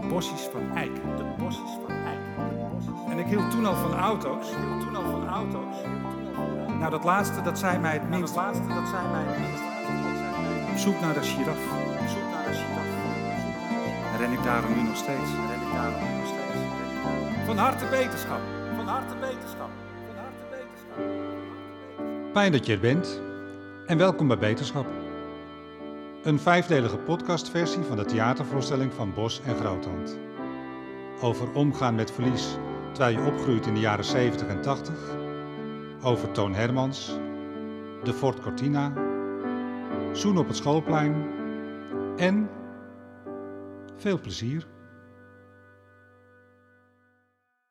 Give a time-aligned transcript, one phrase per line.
[0.00, 0.94] de bosjes van Eik.
[0.94, 2.18] De bosjes van Eik.
[3.10, 4.50] En ik hield toen al van auto's.
[4.50, 5.76] Ik hield toen al van auto's.
[6.78, 8.34] Nou, dat laatste, dat zei mij het minst.
[8.34, 9.62] Nou, dat laatste, dat zei mij het minst.
[10.70, 11.62] Op zoek naar de giraf.
[12.00, 12.88] Op zoek naar de giraf.
[14.12, 15.30] En ren ik daarom nu nog steeds.
[15.48, 16.58] Ren ik daarom nu nog steeds.
[17.46, 18.40] Van harte beterschap.
[18.76, 19.70] Van harte beterschap.
[20.06, 21.04] Van harte beterschap.
[22.32, 23.20] Fijn dat je er bent
[23.86, 25.03] en welkom bij Beterschap.
[26.24, 30.18] Een vijfdelige podcastversie van de theatervoorstelling van Bos en Groothand.
[31.20, 32.56] Over omgaan met verlies
[32.92, 34.94] terwijl je opgroeit in de jaren 70 en 80.
[36.02, 37.18] Over Toon Hermans,
[38.02, 38.92] de Ford Cortina,
[40.12, 41.26] Zoen op het schoolplein
[42.16, 42.50] en
[43.96, 44.66] veel plezier.